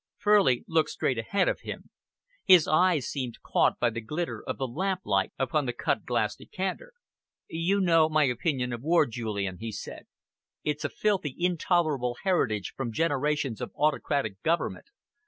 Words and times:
Furley 0.17 0.65
looked 0.67 0.89
straight 0.89 1.19
ahead 1.19 1.47
of 1.47 1.59
him. 1.59 1.91
His 2.43 2.67
eyes 2.67 3.05
seemed 3.07 3.39
caught 3.45 3.77
by 3.77 3.91
the 3.91 4.01
glitter 4.01 4.43
of 4.43 4.57
the 4.57 4.65
lamplight 4.67 5.31
upon 5.37 5.67
the 5.67 5.73
cut 5.73 6.05
glass 6.05 6.35
decanter. 6.35 6.93
"You 7.47 7.79
know 7.79 8.09
my 8.09 8.23
opinion 8.23 8.73
of 8.73 8.81
war, 8.81 9.05
Julian," 9.05 9.59
he 9.59 9.71
said. 9.71 10.07
"It's 10.63 10.83
a 10.83 10.89
filthy, 10.89 11.35
intolerable 11.37 12.17
heritage 12.23 12.73
from 12.75 12.91
generations 12.91 13.61
of 13.61 13.71
autocratic 13.75 14.41
government. 14.41 14.87